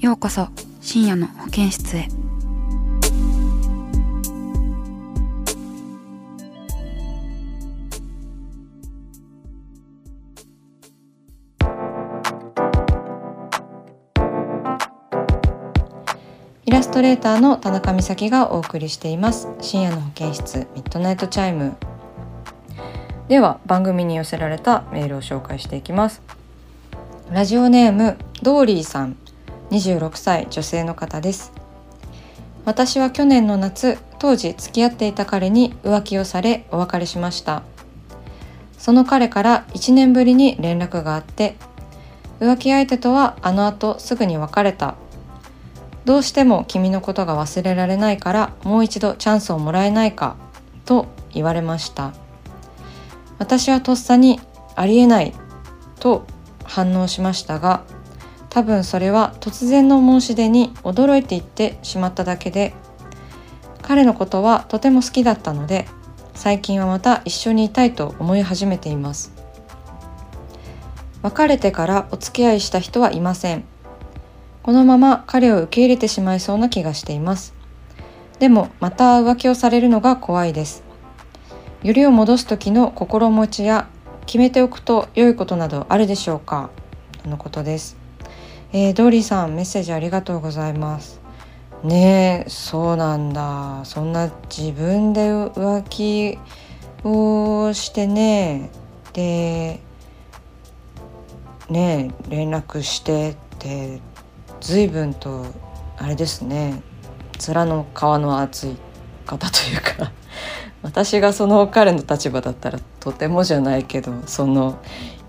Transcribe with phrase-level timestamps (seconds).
[0.00, 0.46] ようこそ
[0.80, 2.06] 深夜の保健室へ。
[16.64, 19.48] イラストレーターの田中美咲がお送りしています。
[19.60, 21.74] 深夜の保健室ミッドナイトチャイム。
[23.26, 26.22] では番組に寄せられたメールを紹介していきます。
[27.32, 29.16] ラジオネームドーリーさん。
[29.70, 31.52] 26歳女性の方です。
[32.64, 37.62] 私は去年の夏当時付き合っていた彼に浮気をされお別れしました。
[38.76, 41.56] その彼から1年ぶりに連絡があって
[42.40, 44.96] 浮気相手とはあの後すぐに別れた。
[46.04, 50.36] どうしても君のことが忘れられないからもう一度チャンスをもらえないか
[50.84, 52.12] と言われました。
[53.38, 54.40] 私はとっさに
[54.74, 55.34] ありえない
[56.00, 56.26] と
[56.64, 57.82] 反応しましたが
[58.50, 62.74] 多分それは突然の申し出に驚いていってしまっただけで
[63.82, 65.86] 彼のことはとても好きだったので
[66.34, 69.32] 最近はまた一緒にいたいと思い始めています。
[71.20, 73.64] 別れてからお付き合いした人はいません。
[74.62, 77.54] このまま彼を受け入れてしまいそうな気がしています。
[78.38, 80.84] でもまた浮気をされるのが怖いです。
[81.82, 83.88] よりを戻す時の心持ちや
[84.26, 86.70] 決めておくと良いことなどあるでしょうか？
[87.22, 87.96] とのことです、
[88.70, 91.20] えー、ドリーさんメッセージありがとうございます。
[91.82, 93.80] ねえそうなんだ。
[93.84, 96.38] そんな自分で浮気
[97.02, 98.70] をしてね。
[99.14, 99.80] で
[101.70, 104.00] ねえ連絡してって
[104.60, 105.46] 随分と
[105.96, 106.82] あれですね。
[107.38, 108.76] 面の皮の厚い
[109.24, 110.12] 方というか
[110.82, 114.78] 私がその彼の立場だったらとてもじゃないけどその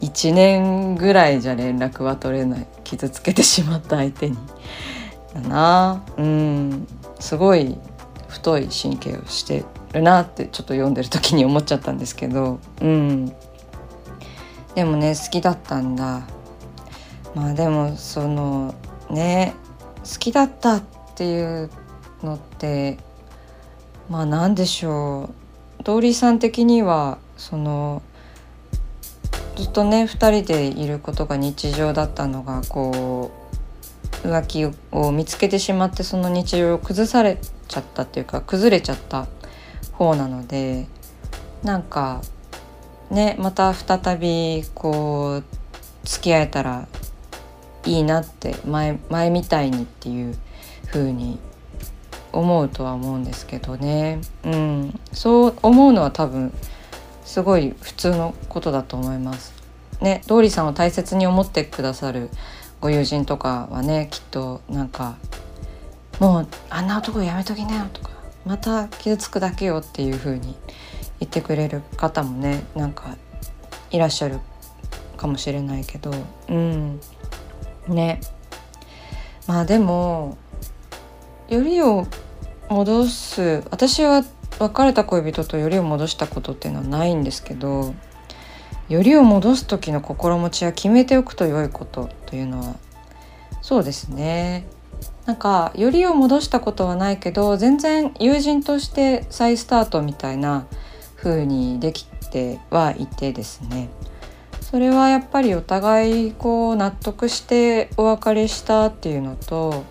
[0.00, 2.66] 1年ぐらいじゃ連絡は取れない。
[2.84, 4.36] 傷つけてしまった相手に。
[5.34, 6.04] だな。
[6.16, 6.86] うん。
[7.18, 7.78] すごい
[8.28, 12.58] 太い神経をしてるなってちょっと読んでる時に思っちゃったんですけど。
[12.80, 13.32] うん。
[14.74, 16.26] でもね好きだったんだ。
[17.34, 18.74] まあでもその
[19.10, 19.54] ね
[19.98, 20.82] 好きだったっ
[21.14, 21.70] ていう
[22.22, 22.98] のって
[24.10, 25.30] まあ何でしょ
[25.80, 25.82] う。
[25.82, 28.02] ドーリーさん的にはその
[29.56, 33.30] ずっとね2人でいることが日常だったのがこ
[34.22, 39.26] う浮気を見つけてしまってその日常を崩されちゃったっていうか崩れちゃった
[39.92, 40.86] 方なので
[41.62, 42.22] なんか
[43.10, 45.44] ねまた再びこう
[46.04, 46.86] 付き合えたら
[47.86, 50.36] いいなって前前みたいにっていう
[50.88, 51.38] 風に
[52.32, 56.52] 思うとは思うんですけどね、うん、そう思うのは多分
[57.26, 59.52] すごい普通のことだと思います。
[60.00, 62.30] ね、ドーリーさんを大切に思ってくださる
[62.80, 65.16] ご友人とかはねきっとなんか
[66.20, 68.10] 「もうあんな男やめときなよ」とか
[68.44, 70.54] 「また傷つくだけよ」っていう風に
[71.18, 73.16] 言ってくれる方もねなんか
[73.90, 74.38] いらっしゃる
[75.16, 76.12] かもしれないけど
[76.48, 77.00] うん
[77.88, 78.20] ね
[79.46, 80.36] まあでも
[81.48, 82.06] よりを
[82.68, 84.22] 戻す私は
[84.58, 87.94] 別れた恋人とよりを戻したことっていうのはないんですけど
[88.88, 92.76] よりを戻す時の心持ちは決めておくと良いことというのは
[93.60, 94.68] そうですね。
[95.24, 100.66] なんかよりを戻したことはないけど全然友人として再スタートみたいな
[101.16, 103.88] 風にできてはいてですね。
[104.60, 109.84] それはやっぱりお互いこう納得してお別れしたっていうのと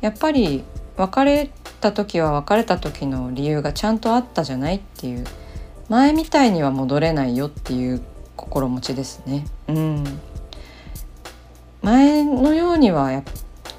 [0.00, 0.64] やっぱり
[0.96, 1.50] 別れ
[1.80, 5.24] た時は別れた時の理由がちゃんとあったじゃないっていう。
[5.90, 8.00] 前みたいには戻れないよっていう
[8.36, 9.44] 心持ちですね。
[9.66, 10.04] うん、
[11.82, 13.22] 前のようにはやっ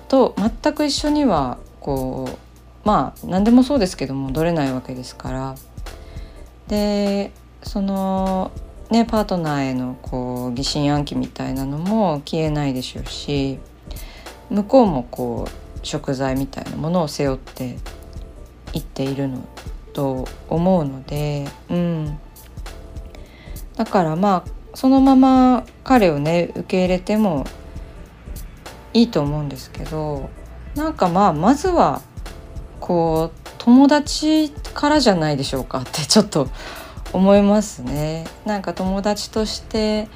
[0.10, 2.38] と全く一緒にはこう
[2.84, 5.56] まあ何でもそうですけど戻れないわけですから。
[6.68, 7.32] で
[7.64, 8.52] その
[8.90, 13.60] ねパートナーへのこう疑心暗鬼みたいなのも消えないでしょうし
[14.50, 17.78] 向こうもこう食材みたいなものを背負って
[18.74, 19.48] いっているの
[19.94, 22.20] と思うので、うん、
[23.76, 27.46] だからまあそのまま彼をね受け入れても
[28.94, 30.30] いいと思うんですけど
[30.76, 32.02] なんかまあまずは
[32.80, 36.48] こう友達からじゃないでしょうかってちょっと
[37.14, 38.26] 思いますね。
[38.46, 40.08] なんか友達として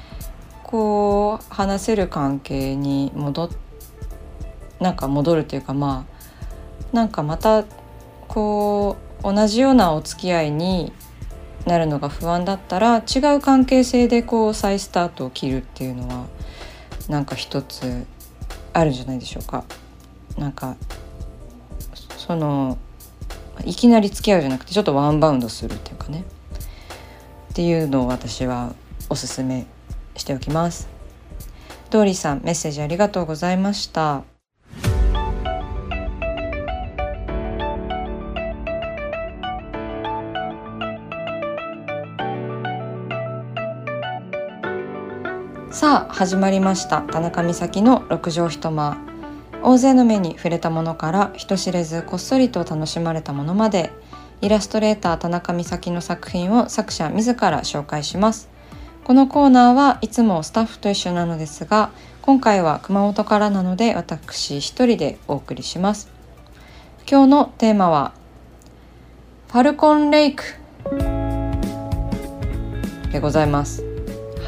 [0.62, 3.50] こう話せる関係に戻
[4.80, 6.06] なんか戻るというかま
[6.92, 7.64] あなんかまた
[8.28, 10.92] こう同じようなお付き合いに
[11.64, 16.26] なるのが不安だったら違う関係性でこう再スタートを切るっていうのは
[17.08, 18.06] なんか一つ
[18.72, 19.64] あるんじゃないでしょうか。
[20.36, 20.76] なんか
[22.16, 22.78] その
[23.64, 26.24] いきなり付き合うじゃなくてちょっとワンバウンドするっていうかね
[27.50, 28.74] っていうのを私は
[29.08, 29.66] おすすめ
[30.16, 30.88] しておきます。
[31.90, 34.35] ドーリーさんメッセージありがとうございました。
[45.86, 47.02] さあ始まりました。
[47.02, 48.98] 田中美咲の六畳一間。
[49.62, 53.92] 大勢の目に触れたものから人知れずこっそりと楽しまれたものまで
[54.40, 58.48] イラストレーター田中美咲の作品を作者自ら紹介します。
[59.04, 66.10] このコーナーはいつもスタッフと一緒なのですが今回は熊本からなので私一人でお送りします。
[67.08, 68.12] 今日のテーマは
[69.52, 70.42] ファルコンレイク
[73.12, 73.84] でございます。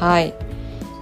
[0.01, 0.48] はい。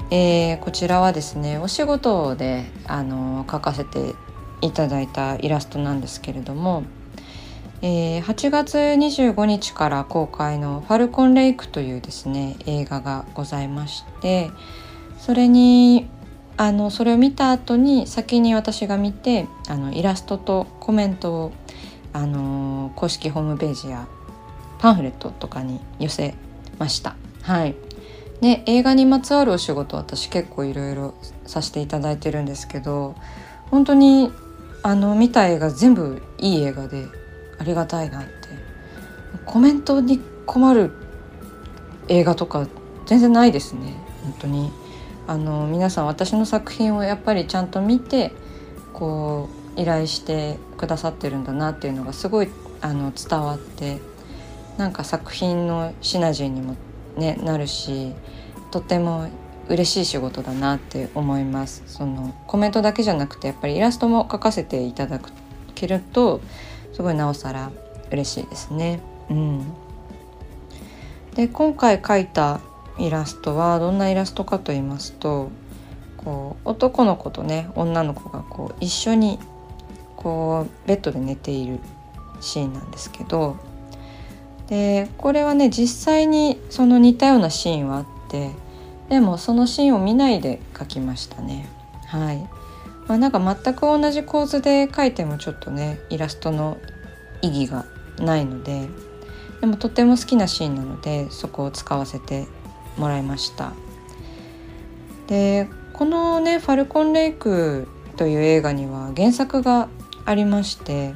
[0.10, 4.16] えー、こちらはですねお仕事であの描かせて
[4.62, 6.84] いただいたイラストなんですけれども、
[7.82, 14.50] えー、8月25日から公開の「ファルコンレイク」というですね映画がございまして
[15.20, 16.08] それに
[16.56, 21.52] あのそれを見た後に先に私が見てあのイラストとコメントを
[22.14, 24.08] あの公式ホームページや
[24.80, 26.34] パンフレットとかに寄せ
[26.80, 27.16] ました。
[27.42, 27.87] はい
[28.42, 33.16] ね、映画にまつわるお仕事私結構いろいろさせていただいてるんですけど
[33.72, 34.32] 本当に
[34.84, 37.08] あの見た映画全部いい映画で
[37.60, 38.38] ありがたいなって。
[39.48, 40.92] コメントに困る
[42.10, 42.68] 映画とか
[43.06, 43.96] 全然ないですね。
[44.24, 44.72] 本当に。
[45.26, 48.32] あの皆さん私の作品をやっぱりちゃんと見て
[48.94, 52.50] こう依頼してくださってるんだなっていうのがすごい
[52.80, 54.00] あの伝わって
[54.78, 56.78] なんか作品のシナジーにも
[57.18, 58.14] ね、なるし
[58.72, 59.28] とても
[59.70, 65.20] 嬉しい仕事だなって思いますそのコメントだけじゃなくてやっぱりイラストも描かせていただ
[65.76, 66.42] けると
[66.94, 67.72] すごいなおさら
[68.12, 69.02] 嬉しいですね。
[69.30, 69.66] うん、
[71.36, 72.62] で今回描いた
[72.98, 75.52] イラストはどんなイラストかと言いますと
[76.18, 79.38] こう男の子とね女の子がこう一緒に
[80.16, 81.80] こうベッドで寝ている
[82.40, 83.58] シーンなんですけど
[84.70, 88.52] でこれはね実際にその似たようなシーンはあって
[89.10, 91.70] でもそのシーンを見ないで描きましたね。
[92.08, 92.38] はい、
[93.08, 96.78] まあ、なんか全く同じ構図で描いてもちょっとねイラストの
[97.42, 97.86] 意義が
[98.20, 98.88] ないので
[99.62, 102.48] でもとても好きなシーンなのでそこを使わせて
[102.98, 103.74] もらいました。
[105.28, 109.90] でこのね「ファルコンレイク」という映画には原作が
[110.26, 111.14] ありまして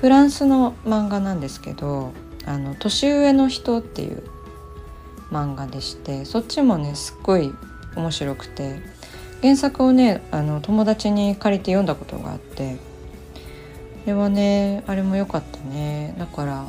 [0.00, 2.12] フランスの漫画なんですけど
[2.46, 4.22] あの年上の人っていう
[5.30, 7.52] 漫画でしてそっちもねすっごい
[7.96, 8.80] 面白くて
[9.42, 12.76] 原作をねあの友達に借りて読んだことがあって
[14.04, 16.14] あれはねあれも良かったね。
[16.18, 16.66] だから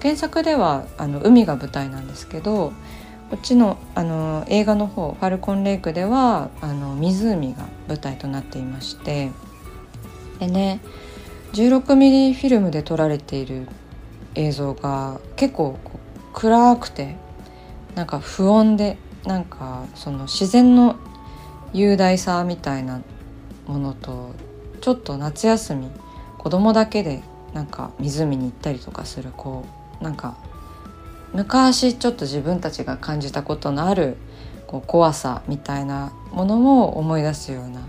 [0.00, 2.72] 原作ではあの海が舞台なんですけど
[3.30, 9.30] こっちのあの映画の方「ファルコンレイク」ではあの湖が舞台となっていまして
[10.38, 10.80] でね
[11.52, 13.66] 16ミリフィルムで撮られている
[14.34, 15.78] 映像が結構
[16.32, 17.16] 暗くて
[17.94, 20.96] なんか不穏でなんかその自然の
[21.72, 23.02] 雄大さみたいな
[23.66, 24.34] ものと
[24.80, 25.90] ちょっと夏休み
[26.38, 27.22] 子供だけで
[27.54, 29.64] なんか湖に行ったりとかするこ
[30.00, 30.36] うなんか
[31.32, 34.16] 昔ちょっと自分たちが感じたことのある
[34.66, 37.82] こう怖さみたいなものも思い出すような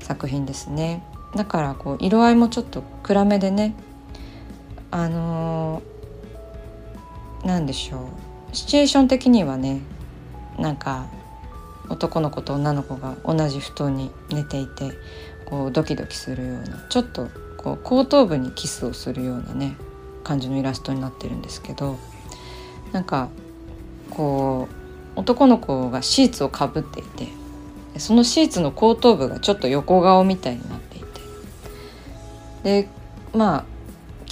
[0.00, 1.02] 作品ですね。
[1.34, 3.74] だからこう色合いもちょっと暗めでね
[4.92, 5.82] あの
[7.44, 8.10] 何でしょ
[8.52, 8.54] う。
[8.54, 9.80] シチュエーション的にはね
[10.58, 11.06] なんか
[11.88, 14.92] 男の子と女の子が同じ布団に寝ていて
[15.46, 19.76] こうドキドキするようなちょっとこう後頭部にキスをするようなね
[20.24, 21.98] 感じのイラストになってるんですけど
[22.92, 23.30] なんか
[24.10, 24.68] こ
[25.16, 27.28] う男の子がシーツをかぶっていて
[27.98, 31.06] そのシーツの後頭部がちょっと横顔みたいになっていて。
[32.62, 32.88] で
[33.32, 33.71] まあ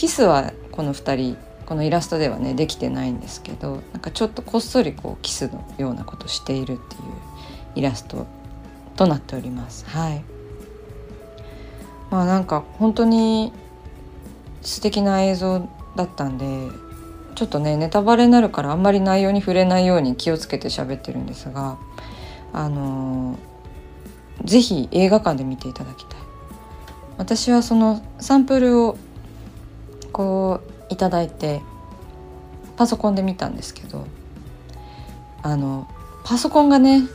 [0.00, 7.02] キスはこの2人このイラストではねできてないんですけどなんかちょっとこっそりこうキスのようなことしているっていう
[7.74, 8.26] イラスト
[8.96, 9.84] となっております。
[9.90, 10.24] はい
[12.10, 13.52] まあなんか本当に
[14.62, 16.70] 素敵な映像だったんで
[17.34, 21.76] ちょっとねネタバレになるからあんまり内容に触れないように気をつけて喋ってるんですが
[22.54, 26.20] あのー、ぜひ映画館で見ていただきたい
[27.18, 28.96] 私はそのサンプルを
[30.20, 30.60] こ
[30.90, 31.62] ういただいて
[32.76, 34.06] パソコンで見たんですけど
[35.42, 35.88] あの
[36.24, 37.08] パソコンがね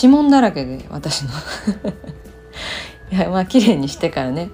[0.00, 1.30] 指紋だらけで私の
[3.12, 4.48] いやまあ綺麗にしてからね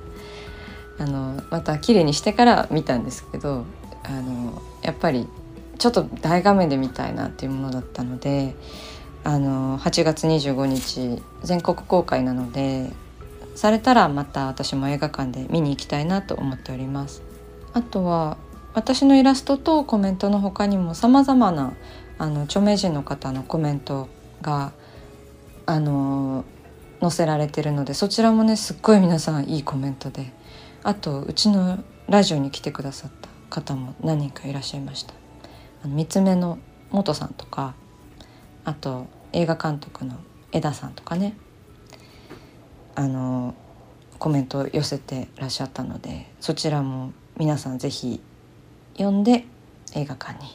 [0.99, 3.65] あのまた綺麗にしてから見たんですけど
[4.03, 5.29] あのやっぱり
[5.79, 8.57] ちょっと大画面で見たいなっていうものだったので
[9.23, 12.91] あの8月25日全国公開なので
[13.55, 17.34] されたらまた私も映画館で見に行きたいなと思っております。
[17.75, 18.39] あとは
[18.73, 21.75] 私のイラストとコメントの他にもさまざまな
[22.19, 24.09] あの著名人の方のコメント
[24.41, 24.73] が
[25.67, 26.45] あの
[27.01, 30.33] 載せられてるのでそちらもねすっごい皆さんいいコメントで
[30.83, 35.15] あとうちのラジオに来てくださった方も何人かいらっしゃいました。
[35.83, 36.59] あの三つ目の
[36.91, 37.75] 元さんとか
[38.65, 40.17] あと映画監督の
[40.53, 41.37] 枝さんとかね
[42.95, 43.55] あの
[44.19, 48.21] コメントを寄せてらっしゃったのでそちらも皆さん是非
[48.97, 49.45] 読んで
[49.93, 50.49] 映画館に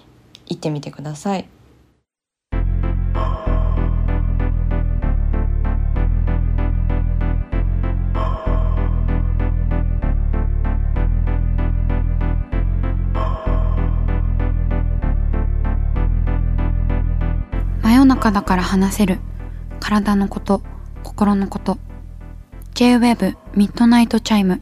[0.48, 1.50] 行ってみてください。
[17.81, 19.19] 真夜中だから話せる。
[19.81, 20.62] 体のこと
[21.03, 21.77] 心のこと。
[22.74, 24.62] J-WAVE ミッドナイトチャイム